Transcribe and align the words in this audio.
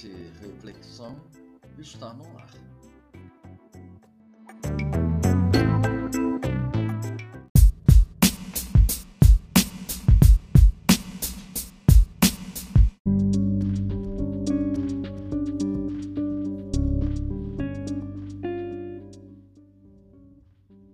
Arte 0.00 0.08
e 0.08 0.46
Reflexão 0.46 1.14
está 1.78 2.14
no 2.14 2.24
ar. 2.38 2.50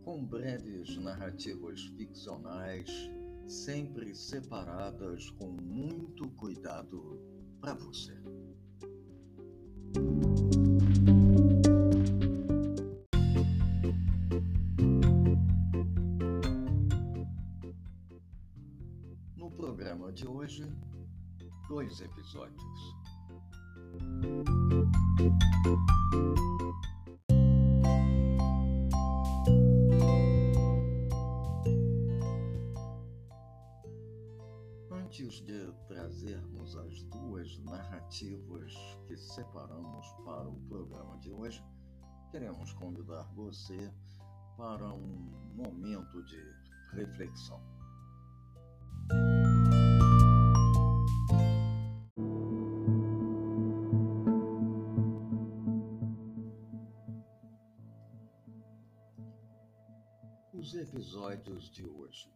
Com 0.03 0.27
breves 0.27 0.97
narrativas 0.99 1.81
ficcionais, 1.97 2.91
sempre 3.47 4.17
separadas 4.17 5.31
com 5.31 5.47
muito 5.47 6.29
cuidado 6.31 7.21
para 7.61 7.75
você. 7.75 8.36
No 19.37 19.51
programa 19.57 20.13
de 20.13 20.27
hoje, 20.29 20.65
dois 21.69 22.01
episódios. 22.03 22.97
Antes 35.37 35.45
de 35.45 35.73
trazermos 35.87 36.77
as 36.77 37.03
duas 37.03 37.59
narrativas 37.59 38.73
que 39.07 39.17
separamos 39.19 40.07
para 40.25 40.49
o 40.49 40.59
programa 40.67 41.19
de 41.19 41.31
hoje, 41.31 41.63
queremos 42.31 42.73
convidar 42.73 43.25
você 43.35 43.93
para 44.57 44.91
um 44.95 45.53
momento 45.55 46.23
de 46.25 46.43
reflexão. 46.93 47.61
Os 60.55 60.75
episódios 60.75 61.71
de 61.71 61.85
hoje. 61.85 62.33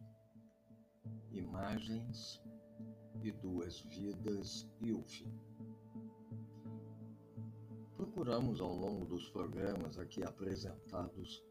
Imagens 1.31 2.39
e 3.23 3.31
duas 3.31 3.81
vidas 3.81 4.67
e 4.81 4.91
o 4.91 5.03
fim. 5.03 5.31
Procuramos 7.95 8.59
ao 8.59 8.75
longo 8.75 9.05
dos 9.05 9.29
programas 9.29 9.97
aqui 9.97 10.23
apresentados 10.23 11.43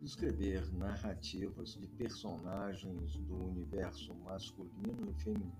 escrever 0.00 0.72
narrativas 0.72 1.74
de 1.74 1.86
personagens 1.86 3.16
do 3.16 3.44
universo 3.44 4.14
masculino 4.14 5.10
e 5.10 5.14
feminino, 5.14 5.52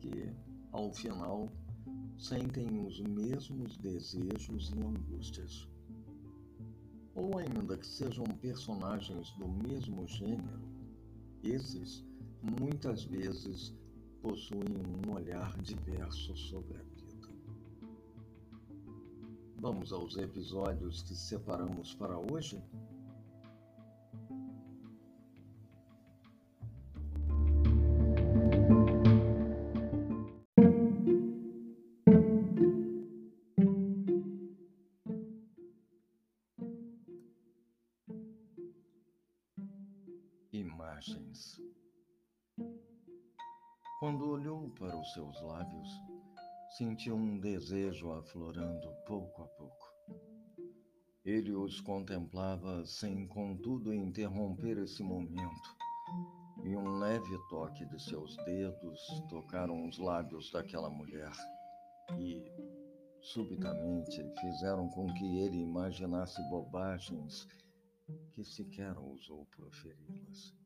que, 0.00 0.32
ao 0.70 0.92
final, 0.92 1.48
sentem 2.16 2.86
os 2.86 3.00
mesmos 3.00 3.76
desejos 3.78 4.70
e 4.76 4.80
angústias. 4.80 5.68
Ou 7.14 7.38
ainda 7.38 7.76
que 7.76 7.86
sejam 7.86 8.24
personagens 8.40 9.30
do 9.32 9.48
mesmo 9.48 10.06
gênero, 10.06 10.70
esses 11.42 12.04
muitas 12.42 13.02
vezes 13.04 13.74
possuem 14.20 14.64
um 15.06 15.14
olhar 15.14 15.56
diverso 15.62 16.36
sobre 16.36 16.76
a 16.76 16.82
vida. 16.82 17.00
Vamos 19.58 19.92
aos 19.92 20.16
episódios 20.16 21.02
que 21.02 21.14
separamos 21.14 21.94
para 21.94 22.18
hoje? 22.18 22.62
Imagens. 40.52 41.69
Os 45.00 45.12
seus 45.12 45.40
lábios, 45.40 45.88
sentiu 46.76 47.16
um 47.16 47.38
desejo 47.38 48.12
aflorando 48.12 48.92
pouco 49.06 49.42
a 49.42 49.48
pouco. 49.48 49.90
Ele 51.24 51.52
os 51.52 51.80
contemplava 51.80 52.84
sem, 52.84 53.26
contudo, 53.26 53.92
interromper 53.92 54.78
esse 54.78 55.02
momento, 55.02 55.76
e 56.62 56.76
um 56.76 56.98
leve 56.98 57.38
toque 57.48 57.86
de 57.86 58.02
seus 58.02 58.36
dedos 58.44 59.00
tocaram 59.28 59.88
os 59.88 59.98
lábios 59.98 60.50
daquela 60.50 60.90
mulher 60.90 61.32
e, 62.18 62.44
subitamente, 63.20 64.22
fizeram 64.40 64.88
com 64.90 65.06
que 65.14 65.38
ele 65.38 65.58
imaginasse 65.58 66.42
bobagens 66.50 67.46
que 68.34 68.44
sequer 68.44 68.96
ousou 68.98 69.46
proferi-las. 69.46 70.59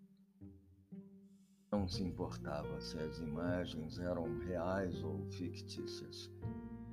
Não 1.74 1.88
se 1.88 2.04
importava 2.04 2.80
se 2.80 2.96
as 3.00 3.18
imagens 3.18 3.98
eram 3.98 4.38
reais 4.38 5.02
ou 5.02 5.26
fictícias. 5.32 6.30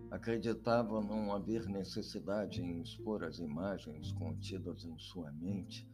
Acreditava 0.10 1.00
não 1.02 1.32
haver 1.36 1.68
necessidade 1.68 2.64
em 2.64 2.82
expor 2.82 3.24
as 3.24 3.38
imagens 3.38 4.12
contidas 4.14 4.84
em 4.84 4.98
sua 4.98 5.32
mente, 5.34 5.88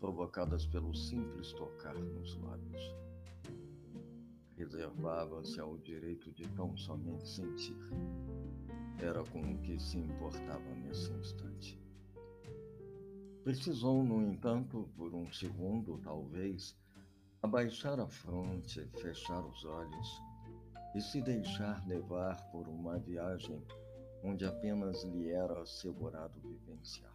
provocadas 0.00 0.66
pelo 0.66 0.92
simples 0.92 1.52
tocar 1.52 1.94
nos 1.94 2.36
lábios. 2.38 2.96
Reservava-se 4.56 5.60
ao 5.60 5.78
direito 5.78 6.32
de 6.32 6.48
tão 6.48 6.76
somente 6.76 7.28
sentir. 7.28 7.78
Era 8.98 9.22
com 9.22 9.40
o 9.40 9.58
que 9.60 9.78
se 9.78 9.98
importava 9.98 10.74
nesse 10.74 11.12
instante. 11.12 11.80
Precisou, 13.44 14.02
no 14.02 14.20
entanto, 14.20 14.90
por 14.96 15.14
um 15.14 15.32
segundo, 15.32 16.00
talvez, 16.02 16.76
abaixar 17.46 18.00
a 18.00 18.08
fronte, 18.08 18.84
fechar 19.00 19.40
os 19.46 19.64
olhos 19.64 20.22
e 20.96 21.00
se 21.00 21.22
deixar 21.22 21.86
levar 21.86 22.36
por 22.50 22.66
uma 22.66 22.98
viagem 22.98 23.64
onde 24.24 24.44
apenas 24.44 25.04
lhe 25.04 25.30
era 25.30 25.62
assegurado 25.62 26.40
vivenciar. 26.40 27.14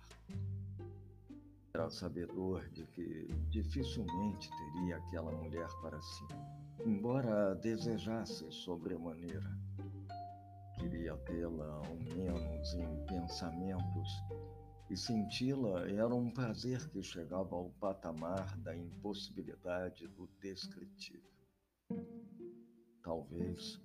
Era 1.74 1.90
sabedor 1.90 2.66
de 2.70 2.86
que 2.88 3.28
dificilmente 3.50 4.50
teria 4.50 4.96
aquela 4.96 5.34
mulher 5.34 5.68
para 5.82 6.02
si, 6.02 6.28
embora 6.86 7.52
a 7.52 7.54
desejasse 7.56 8.50
sobremaneira. 8.52 9.52
Queria 10.80 11.18
tê-la 11.18 11.74
ao 11.76 11.96
menos 12.16 12.74
em 12.74 13.06
pensamentos 13.06 14.10
e 14.92 14.98
senti-la 14.98 15.90
era 15.90 16.14
um 16.14 16.30
prazer 16.30 16.86
que 16.90 17.02
chegava 17.02 17.56
ao 17.56 17.70
patamar 17.80 18.58
da 18.58 18.76
impossibilidade 18.76 20.06
do 20.10 20.28
descritivo. 20.42 21.24
Talvez 23.02 23.82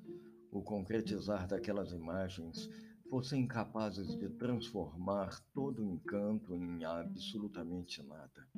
o 0.50 0.60
concretizar 0.60 1.46
daquelas 1.46 1.92
imagens 1.92 2.68
fossem 3.08 3.46
capazes 3.46 4.16
de 4.16 4.28
transformar 4.30 5.40
todo 5.54 5.80
o 5.80 5.84
encanto 5.84 6.56
em 6.56 6.84
absolutamente 6.84 8.02
nada. 8.02 8.48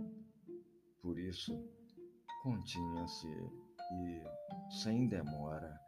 Por 1.03 1.19
isso, 1.19 1.53
continha-se 2.43 3.29
e, 3.29 4.23
sem 4.81 5.07
demora, 5.07 5.79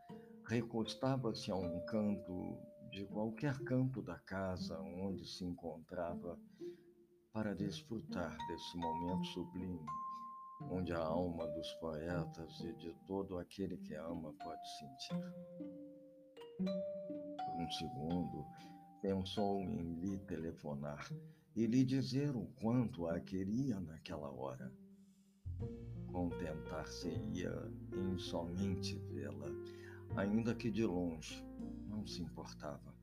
recostava-se 0.47 1.51
a 1.51 1.57
um 1.57 1.81
canto 1.87 2.59
de 2.91 3.05
qualquer 3.07 3.59
canto 3.61 4.03
da 4.03 4.19
casa 4.19 4.81
onde 4.81 5.25
se 5.27 5.45
encontrava 5.45 6.39
para 7.33 7.55
desfrutar 7.55 8.37
desse 8.49 8.77
momento 8.77 9.27
sublime, 9.29 9.87
onde 10.71 10.93
a 10.93 10.99
alma 10.99 11.47
dos 11.47 11.73
poetas 11.75 12.61
e 12.61 12.73
de 12.75 12.93
todo 13.07 13.39
aquele 13.39 13.77
que 13.79 13.95
ama 13.95 14.33
pode 14.35 14.79
sentir. 14.79 15.33
Um 17.57 17.71
segundo, 17.71 18.45
pensou 19.01 19.61
em 19.61 20.01
lhe 20.01 20.19
telefonar 20.19 21.09
e 21.55 21.67
lhe 21.67 21.85
dizer 21.85 22.35
o 22.35 22.47
quanto 22.61 23.07
a 23.07 23.21
queria 23.21 23.79
naquela 23.79 24.31
hora. 24.31 24.73
Contentar-se-ia 26.13 27.53
em 27.95 28.19
somente 28.19 28.99
vê-la, 29.13 29.49
ainda 30.17 30.55
que 30.55 30.71
de 30.71 30.85
longe, 30.85 31.45
não 31.89 32.07
se 32.07 32.23
importava. 32.23 32.95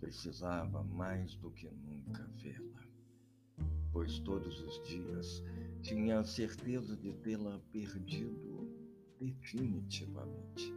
Precisava 0.00 0.82
mais 0.82 1.34
do 1.36 1.50
que 1.50 1.68
nunca 1.70 2.24
vê-la, 2.36 2.82
pois 3.92 4.18
todos 4.20 4.60
os 4.60 4.82
dias 4.88 5.42
tinha 5.82 6.20
a 6.20 6.24
certeza 6.24 6.96
de 6.96 7.12
tê-la 7.14 7.60
perdido 7.70 8.68
definitivamente. 9.18 10.72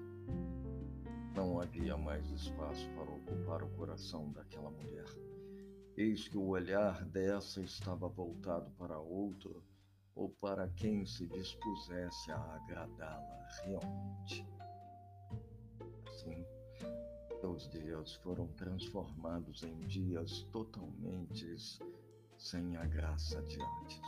Não 1.36 1.62
havia 1.62 1.98
mais 1.98 2.30
espaço 2.30 2.90
para 2.92 3.10
ocupar 3.10 3.64
o 3.64 3.70
coração 3.70 4.32
daquela 4.32 4.70
mulher. 4.70 5.06
Eis 5.96 6.28
que 6.28 6.38
o 6.38 6.48
olhar 6.48 7.06
dessa 7.06 7.62
estava 7.62 8.08
voltado 8.10 8.72
para 8.72 9.00
outro, 9.00 9.64
ou 10.16 10.30
para 10.30 10.68
quem 10.70 11.06
se 11.06 11.28
dispusesse 11.28 12.32
a 12.32 12.56
agradá-la 12.56 13.48
realmente. 13.64 14.61
Assim, 16.22 16.46
seus 17.40 17.68
dias 17.72 18.14
foram 18.18 18.48
transformados 18.50 19.64
em 19.64 19.80
dias 19.88 20.44
totalmente 20.52 21.56
sem 22.38 22.78
a 22.78 22.86
graça 22.86 23.42
de 23.42 23.60
antes. 23.60 24.02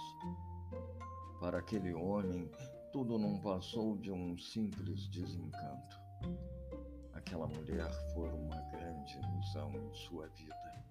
Para 1.40 1.58
aquele 1.58 1.92
homem, 1.92 2.52
tudo 2.92 3.18
não 3.18 3.42
passou 3.42 3.98
de 3.98 4.12
um 4.12 4.38
simples 4.38 5.08
desencanto. 5.08 6.00
Aquela 7.14 7.48
mulher 7.48 7.90
foi 8.14 8.30
uma 8.30 8.62
grande 8.70 9.18
ilusão 9.18 9.72
em 9.72 9.94
sua 9.96 10.28
vida 10.28 10.86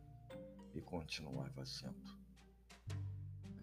e 0.74 0.80
continuava 0.80 1.64
sendo. 1.64 2.18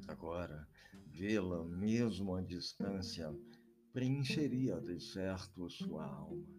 Agora, 0.08 0.66
vê-la 1.08 1.66
mesmo 1.66 2.36
à 2.36 2.42
distância 2.42 3.36
preencheria 3.92 4.80
de 4.80 4.98
certo 5.02 5.70
sua 5.70 6.06
alma. 6.06 6.59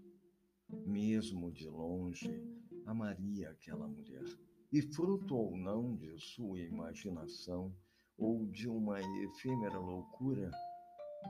Mesmo 0.86 1.50
de 1.52 1.68
longe, 1.68 2.42
amaria 2.86 3.50
aquela 3.50 3.86
mulher. 3.86 4.24
E 4.72 4.80
fruto 4.80 5.36
ou 5.36 5.56
não 5.56 5.96
de 5.96 6.18
sua 6.18 6.60
imaginação 6.60 7.74
ou 8.16 8.46
de 8.46 8.68
uma 8.68 9.00
efêmera 9.00 9.78
loucura, 9.78 10.50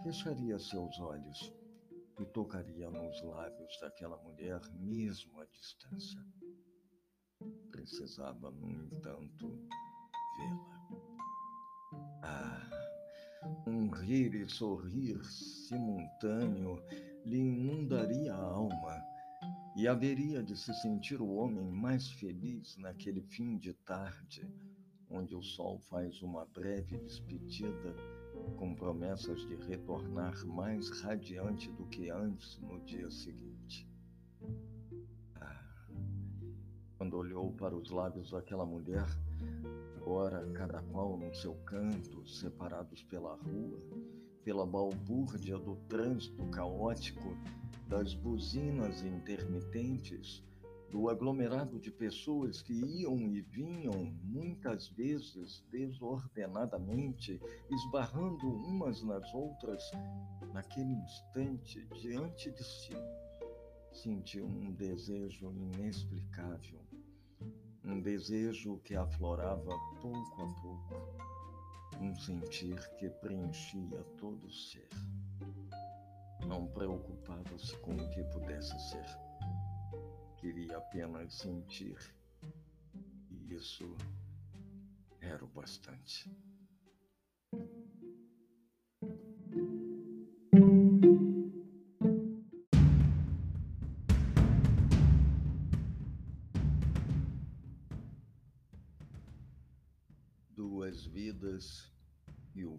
fecharia 0.02 0.58
seus 0.58 0.98
olhos 0.98 1.54
e 2.18 2.24
tocaria 2.26 2.90
nos 2.90 3.22
lábios 3.22 3.78
daquela 3.80 4.16
mulher 4.18 4.60
mesmo 4.74 5.40
à 5.40 5.46
distância. 5.46 6.20
Precisava, 7.70 8.50
no 8.50 8.70
entanto, 8.70 9.48
vê-la. 10.36 10.80
Ah, 12.22 12.70
um 13.66 13.88
rir 13.90 14.34
e 14.34 14.48
sorrir 14.50 15.24
simultâneo 15.24 16.82
lhe 17.24 17.38
inundaria 17.38 18.34
a 18.34 18.42
alma 18.42 19.09
e 19.80 19.88
haveria 19.88 20.42
de 20.42 20.54
se 20.58 20.74
sentir 20.74 21.22
o 21.22 21.36
homem 21.36 21.70
mais 21.70 22.10
feliz 22.10 22.76
naquele 22.76 23.22
fim 23.22 23.56
de 23.56 23.72
tarde, 23.72 24.46
onde 25.08 25.34
o 25.34 25.42
sol 25.42 25.78
faz 25.78 26.20
uma 26.20 26.44
breve 26.44 26.98
despedida 26.98 27.96
com 28.58 28.74
promessas 28.74 29.40
de 29.46 29.54
retornar 29.54 30.44
mais 30.44 30.90
radiante 31.00 31.72
do 31.72 31.86
que 31.86 32.10
antes 32.10 32.58
no 32.58 32.78
dia 32.80 33.10
seguinte. 33.10 33.88
Ah, 35.36 35.88
quando 36.98 37.16
olhou 37.16 37.50
para 37.54 37.74
os 37.74 37.88
lábios 37.88 38.32
daquela 38.32 38.66
mulher, 38.66 39.06
agora 39.96 40.46
cada 40.52 40.82
qual 40.82 41.16
no 41.16 41.34
seu 41.34 41.54
canto, 41.64 42.28
separados 42.28 43.02
pela 43.04 43.34
rua, 43.34 43.80
pela 44.44 44.66
balbúrdia 44.66 45.58
do 45.58 45.76
trânsito 45.88 46.44
caótico, 46.50 47.36
das 47.88 48.14
buzinas 48.14 49.02
intermitentes, 49.02 50.44
do 50.90 51.08
aglomerado 51.08 51.78
de 51.78 51.90
pessoas 51.90 52.60
que 52.62 52.72
iam 52.72 53.16
e 53.16 53.40
vinham, 53.40 54.12
muitas 54.24 54.88
vezes 54.88 55.64
desordenadamente, 55.70 57.40
esbarrando 57.70 58.46
umas 58.46 59.02
nas 59.02 59.32
outras, 59.32 59.82
naquele 60.52 60.92
instante, 60.92 61.86
diante 62.00 62.50
de 62.50 62.64
si, 62.64 62.92
sentiu 63.92 64.46
um 64.46 64.72
desejo 64.72 65.52
inexplicável, 65.52 66.80
um 67.84 68.00
desejo 68.00 68.78
que 68.78 68.94
aflorava 68.94 69.70
pouco 70.00 70.42
a 70.42 70.54
pouco, 70.60 71.29
um 72.00 72.14
sentir 72.14 72.76
que 72.96 73.08
preenchia 73.08 74.02
todo 74.18 74.46
o 74.46 74.52
ser. 74.52 74.88
Não 76.46 76.66
preocupava-se 76.66 77.76
com 77.78 77.94
o 77.94 78.10
que 78.10 78.24
pudesse 78.24 78.78
ser 78.90 79.30
queria 80.40 80.78
apenas 80.78 81.34
sentir. 81.34 81.98
E 83.30 83.54
isso 83.54 83.96
era 85.20 85.44
o 85.44 85.48
bastante. 85.48 86.30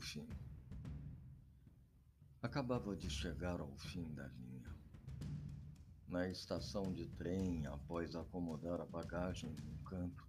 Fim. 0.02 0.28
Acabava 2.42 2.96
de 2.96 3.10
chegar 3.10 3.60
ao 3.60 3.72
fim 3.78 4.04
da 4.14 4.28
linha 4.28 4.52
na 6.12 6.28
estação 6.28 6.92
de 6.92 7.08
trem 7.08 7.66
após 7.68 8.18
acomodar 8.18 8.82
a 8.82 8.86
bagagem 8.86 9.50
num 9.50 9.84
canto. 9.86 10.28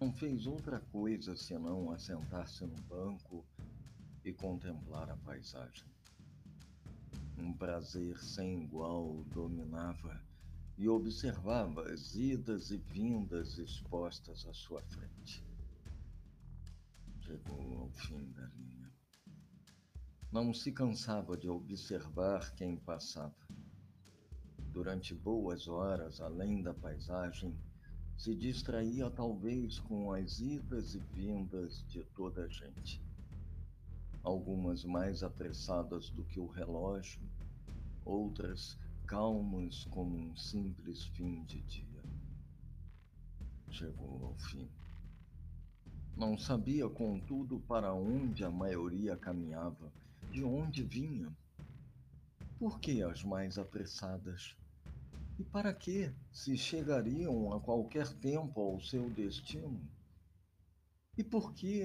Não 0.00 0.12
fez 0.12 0.46
outra 0.46 0.78
coisa 0.78 1.36
senão 1.36 1.90
assentar-se 1.90 2.64
no 2.64 2.80
banco 2.82 3.44
e 4.24 4.32
contemplar 4.32 5.10
a 5.10 5.16
paisagem. 5.16 5.84
Um 7.36 7.52
prazer 7.52 8.16
sem 8.22 8.62
igual 8.62 9.24
dominava 9.34 10.22
e 10.78 10.88
observava 10.88 11.90
as 11.90 12.14
idas 12.14 12.70
e 12.70 12.76
vindas 12.76 13.58
expostas 13.58 14.46
à 14.46 14.54
sua 14.54 14.80
frente. 14.82 15.44
Chegou 17.24 17.78
ao 17.78 17.90
fim 17.90 18.32
da 18.32 18.46
linha. 18.56 18.92
Não 20.30 20.52
se 20.52 20.72
cansava 20.72 21.36
de 21.36 21.48
observar 21.48 22.54
quem 22.54 22.76
passava 22.76 23.34
durante 24.74 25.14
boas 25.14 25.68
horas 25.68 26.20
além 26.20 26.60
da 26.60 26.74
paisagem, 26.74 27.56
se 28.18 28.34
distraía 28.34 29.08
talvez 29.08 29.78
com 29.78 30.12
as 30.12 30.40
idas 30.40 30.96
e 30.96 30.98
vindas 30.98 31.86
de 31.86 32.02
toda 32.16 32.44
a 32.44 32.48
gente. 32.48 33.00
Algumas 34.24 34.84
mais 34.84 35.22
apressadas 35.22 36.10
do 36.10 36.24
que 36.24 36.40
o 36.40 36.48
relógio, 36.48 37.20
outras 38.04 38.76
calmas 39.06 39.84
como 39.84 40.16
um 40.16 40.34
simples 40.34 41.04
fim 41.04 41.44
de 41.44 41.60
dia. 41.62 42.02
Chegou 43.70 44.26
ao 44.26 44.34
fim. 44.34 44.68
Não 46.16 46.38
sabia, 46.38 46.88
contudo, 46.88 47.58
para 47.60 47.92
onde 47.92 48.44
a 48.44 48.50
maioria 48.50 49.16
caminhava, 49.16 49.92
de 50.30 50.44
onde 50.44 50.84
vinha. 50.84 51.36
Por 52.56 52.78
que 52.78 53.02
as 53.02 53.24
mais 53.24 53.58
apressadas? 53.58 54.56
E 55.36 55.42
para 55.42 55.74
que, 55.74 56.14
se 56.30 56.56
chegariam 56.56 57.52
a 57.52 57.60
qualquer 57.60 58.12
tempo 58.20 58.60
ao 58.60 58.80
seu 58.80 59.10
destino? 59.10 59.80
E 61.18 61.24
por 61.24 61.52
que 61.52 61.82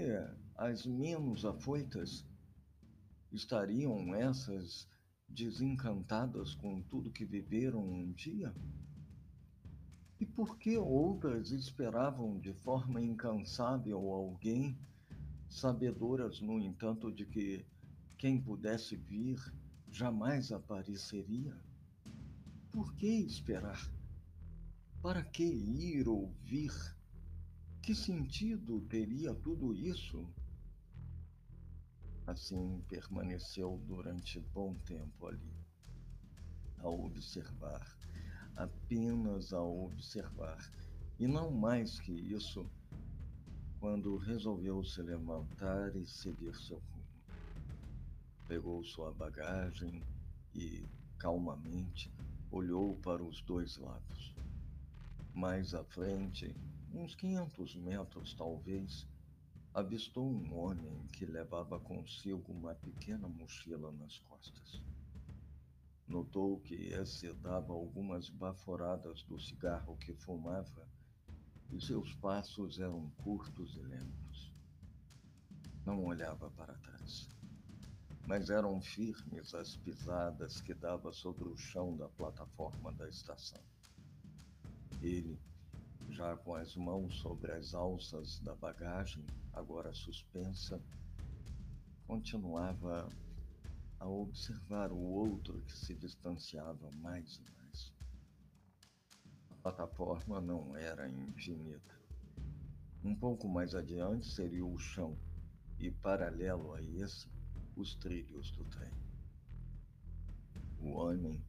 as 0.56 0.86
menos 0.86 1.44
afoitas 1.44 2.24
estariam 3.32 4.14
essas 4.14 4.88
desencantadas 5.28 6.54
com 6.54 6.82
tudo 6.84 7.12
que 7.12 7.26
viveram 7.26 7.84
um 7.84 8.12
dia? 8.12 8.54
E 10.20 10.26
por 10.26 10.58
que 10.58 10.78
outras 10.78 11.52
esperavam 11.52 12.38
de 12.40 12.54
forma 12.54 13.02
incansável 13.02 14.12
alguém, 14.12 14.78
sabedoras, 15.48 16.42
no 16.42 16.60
entanto, 16.60 17.10
de 17.10 17.26
que 17.26 17.66
quem 18.18 18.42
pudesse 18.42 18.98
vir 18.98 19.40
jamais 19.90 20.52
apareceria? 20.52 21.58
Por 22.70 22.94
que 22.96 23.08
esperar? 23.08 23.80
Para 25.02 25.24
que 25.24 25.46
ir 25.46 26.10
ouvir? 26.10 26.74
Que 27.82 27.96
sentido 27.96 28.82
teria 28.82 29.34
tudo 29.34 29.74
isso? 29.74 30.28
Assim 32.28 32.84
permaneceu 32.90 33.82
durante 33.88 34.40
bom 34.54 34.76
tempo 34.86 35.28
ali, 35.28 35.66
a 36.80 36.90
observar, 36.90 37.99
apenas 38.60 39.54
a 39.54 39.62
observar, 39.62 40.58
e 41.18 41.26
não 41.26 41.50
mais 41.50 41.98
que 42.02 42.12
isso, 42.12 42.70
quando 43.80 44.18
resolveu 44.18 44.84
se 44.84 45.02
levantar 45.02 45.96
e 45.96 46.06
seguir 46.06 46.54
seu 46.56 46.78
rumo. 46.78 47.06
Pegou 48.50 48.84
sua 48.84 49.14
bagagem 49.14 50.04
e, 50.54 50.86
calmamente, 51.18 52.12
olhou 52.52 52.98
para 52.98 53.24
os 53.24 53.42
dois 53.44 53.78
lados. 53.78 54.36
Mais 55.34 55.74
à 55.74 55.82
frente, 55.86 56.54
uns 56.94 57.16
500 57.16 57.76
metros 57.78 58.34
talvez, 58.34 59.08
avistou 59.74 60.30
um 60.30 60.54
homem 60.60 61.08
que 61.14 61.26
levava 61.26 61.80
consigo 61.80 62.52
uma 62.52 62.76
pequena 62.76 63.30
mochila 63.30 63.90
nas 63.94 64.20
costas. 64.20 64.82
Notou 66.10 66.60
que 66.62 66.74
esse 66.74 67.32
dava 67.34 67.72
algumas 67.72 68.32
baforadas 68.32 69.22
do 69.26 69.40
cigarro 69.40 69.96
que 69.98 70.12
fumava 70.16 70.88
e 71.72 71.80
seus 71.80 72.16
passos 72.16 72.80
eram 72.80 73.12
curtos 73.24 73.76
e 73.76 73.82
lentos. 73.84 74.52
Não 75.86 76.04
olhava 76.04 76.50
para 76.50 76.74
trás, 76.74 77.30
mas 78.26 78.50
eram 78.50 78.82
firmes 78.82 79.54
as 79.54 79.78
pisadas 79.78 80.60
que 80.60 80.74
dava 80.74 81.14
sobre 81.14 81.48
o 81.48 81.56
chão 81.56 81.96
da 81.96 82.10
plataforma 82.10 82.92
da 82.94 83.08
estação. 83.08 83.62
Ele, 85.04 85.40
já 86.10 86.36
com 86.38 86.56
as 86.56 86.76
mãos 86.76 87.20
sobre 87.20 87.52
as 87.52 87.76
alças 87.76 88.40
da 88.40 88.56
bagagem, 88.56 89.24
agora 89.54 89.94
suspensa, 89.94 90.82
continuava 92.08 93.08
a 94.00 94.08
observar 94.08 94.92
o 94.92 94.98
outro 94.98 95.62
que 95.62 95.78
se 95.78 95.94
distanciava 95.94 96.90
mais 96.92 97.36
e 97.36 97.52
mais. 97.58 97.94
A 99.52 99.56
plataforma 99.56 100.40
não 100.40 100.76
era 100.76 101.10
infinita. 101.10 102.00
Um 103.04 103.14
pouco 103.14 103.48
mais 103.48 103.76
adiante 103.76 104.26
seria 104.26 104.66
o 104.66 104.78
chão, 104.78 105.18
e 105.78 105.92
paralelo 105.92 106.74
a 106.74 106.82
esse, 106.82 107.30
os 107.76 107.96
trilhos 107.96 108.52
do 108.52 108.64
trem. 108.66 108.92
O 110.82 110.92
homem 110.92 111.42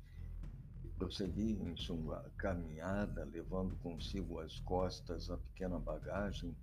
prosseguia 0.98 1.62
em 1.62 1.76
sua 1.76 2.30
caminhada, 2.36 3.24
levando 3.24 3.76
consigo 3.76 4.40
às 4.40 4.58
costas 4.60 5.30
a 5.30 5.38
pequena 5.38 5.78
bagagem, 5.78 6.56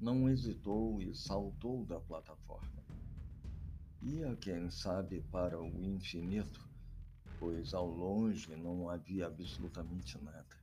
não 0.00 0.28
hesitou 0.28 1.00
e 1.02 1.14
saltou 1.14 1.84
da 1.84 2.00
plataforma 2.00 2.82
ia, 4.02 4.36
quem 4.36 4.68
sabe, 4.68 5.22
para 5.30 5.60
o 5.60 5.66
infinito, 5.84 6.68
pois 7.38 7.72
ao 7.72 7.86
longe 7.86 8.54
não 8.56 8.88
havia 8.88 9.26
absolutamente 9.26 10.18
nada. 10.22 10.56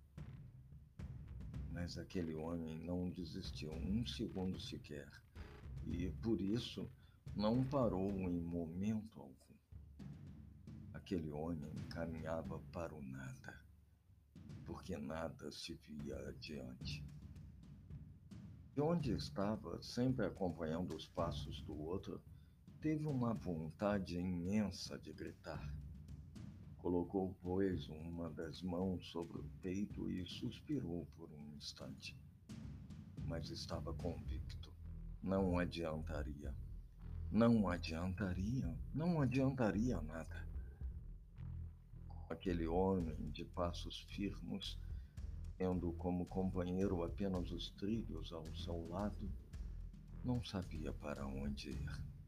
Mas 1.72 1.98
aquele 1.98 2.36
homem 2.36 2.78
não 2.84 3.10
desistiu 3.10 3.72
um 3.72 4.06
segundo 4.06 4.60
sequer, 4.60 5.10
e 5.88 6.10
por 6.22 6.42
isso 6.42 6.92
não 7.36 7.64
parou 7.64 8.12
em 8.12 8.42
momento 8.42 9.22
algum. 9.22 9.36
Aquele 10.94 11.32
homem 11.32 11.74
caminhava 11.90 12.60
para 12.74 12.94
o 12.94 13.02
nada, 13.02 13.66
porque 14.66 14.98
nada 14.98 15.50
se 15.52 15.74
via 15.76 16.18
adiante. 16.28 17.06
De 18.76 18.82
onde 18.82 19.12
estava, 19.12 19.82
sempre 19.82 20.26
acompanhando 20.26 20.96
os 20.96 21.08
passos 21.08 21.62
do 21.64 21.78
outro, 21.78 22.22
teve 22.82 23.06
uma 23.06 23.34
vontade 23.34 24.18
imensa 24.18 24.98
de 24.98 25.12
gritar. 25.12 25.62
Colocou, 26.78 27.36
pois, 27.42 27.90
uma 27.90 28.30
das 28.30 28.62
mãos 28.62 29.06
sobre 29.12 29.40
o 29.40 29.50
peito 29.62 30.10
e 30.10 30.26
suspirou 30.26 31.06
por 31.18 31.30
um 31.30 31.58
instante. 31.58 32.16
Mas 33.26 33.50
estava 33.50 33.94
convicto. 33.94 34.74
Não 35.22 35.60
adiantaria. 35.60 36.56
Não 37.30 37.68
adiantaria. 37.68 38.74
Não 38.94 39.22
adiantaria 39.22 40.02
nada. 40.02 40.48
Aquele 42.30 42.66
homem 42.66 43.30
de 43.32 43.44
passos 43.44 44.04
firmes, 44.04 44.80
tendo 45.58 45.92
como 45.94 46.26
companheiro 46.26 47.04
apenas 47.04 47.52
os 47.52 47.72
trilhos 47.72 48.32
ao 48.32 48.50
seu 48.56 48.88
lado, 48.88 49.30
não 50.24 50.42
sabia 50.46 50.94
para 50.94 51.28
onde 51.28 51.72
ir. 51.72 52.19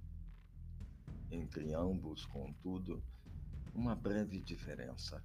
Entre 1.32 1.74
ambos, 1.74 2.26
contudo, 2.26 3.02
uma 3.74 3.96
breve 3.96 4.42
diferença. 4.42 5.24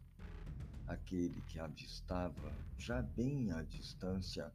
Aquele 0.87 1.43
que 1.43 1.59
avistava, 1.59 2.57
já 2.79 3.03
bem 3.03 3.51
à 3.51 3.61
distância, 3.63 4.53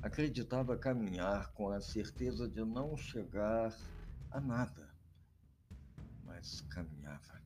acreditava 0.00 0.78
caminhar 0.78 1.52
com 1.52 1.68
a 1.68 1.80
certeza 1.80 2.48
de 2.48 2.64
não 2.64 2.96
chegar 2.96 3.76
a 4.30 4.40
nada, 4.40 4.94
mas 6.22 6.60
caminhava. 6.60 7.42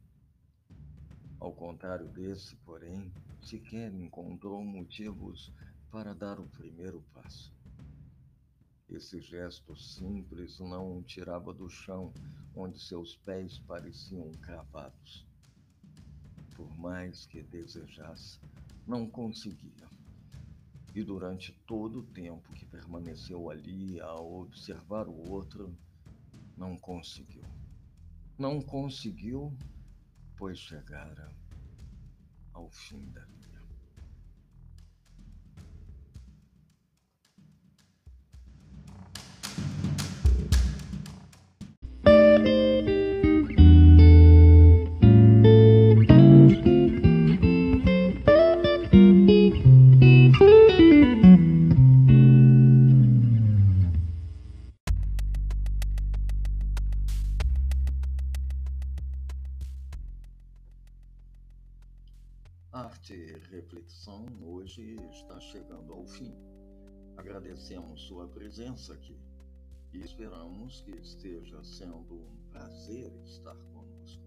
Ao 1.40 1.54
contrário 1.54 2.08
desse, 2.08 2.54
porém, 2.56 3.10
sequer 3.40 3.94
encontrou 3.94 4.62
motivos 4.62 5.50
para 5.90 6.14
dar 6.14 6.38
o 6.38 6.48
primeiro 6.48 7.00
passo. 7.14 7.57
Esse 8.90 9.20
gesto 9.20 9.76
simples 9.76 10.58
não 10.58 10.98
o 10.98 11.02
tirava 11.02 11.52
do 11.52 11.68
chão, 11.68 12.12
onde 12.54 12.80
seus 12.80 13.16
pés 13.16 13.58
pareciam 13.60 14.34
cravados. 14.36 15.26
Por 16.54 16.74
mais 16.78 17.26
que 17.26 17.42
desejasse, 17.42 18.40
não 18.86 19.08
conseguia. 19.08 19.88
E 20.94 21.04
durante 21.04 21.52
todo 21.66 22.00
o 22.00 22.06
tempo 22.12 22.50
que 22.54 22.64
permaneceu 22.66 23.50
ali 23.50 24.00
a 24.00 24.14
observar 24.14 25.06
o 25.06 25.30
outro, 25.30 25.76
não 26.56 26.76
conseguiu. 26.78 27.44
Não 28.38 28.62
conseguiu, 28.62 29.52
pois 30.36 30.58
chegara 30.58 31.30
ao 32.54 32.70
fim 32.70 33.04
da 33.12 33.24
vida. 33.24 33.57
Reflexão 63.88 64.26
hoje 64.42 64.96
está 65.10 65.40
chegando 65.40 65.94
ao 65.94 66.06
fim. 66.06 66.36
Agradecemos 67.16 68.02
sua 68.02 68.28
presença 68.28 68.92
aqui 68.92 69.18
e 69.94 70.02
esperamos 70.02 70.82
que 70.82 70.90
esteja 70.90 71.64
sendo 71.64 72.14
um 72.14 72.36
prazer 72.50 73.10
estar 73.24 73.56
conosco. 73.72 74.22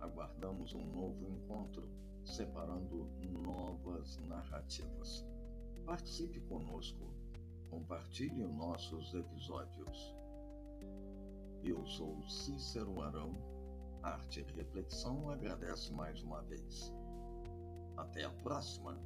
Aguardamos 0.00 0.72
um 0.72 0.86
novo 0.86 1.28
encontro, 1.28 1.86
separando 2.24 3.06
novas 3.30 4.16
narrativas. 4.20 5.22
Participe 5.84 6.40
conosco, 6.40 7.12
compartilhe 7.68 8.46
nossos 8.46 9.12
episódios. 9.12 10.16
Eu 11.62 11.84
sou 11.84 12.26
Cícero 12.26 13.02
Arão. 13.02 13.36
Arte 14.02 14.40
e 14.40 14.52
Reflexão 14.56 15.28
agradece 15.28 15.92
mais 15.92 16.22
uma 16.22 16.40
vez. 16.44 16.90
Até 17.96 18.24
a 18.24 18.30
próxima! 18.30 18.96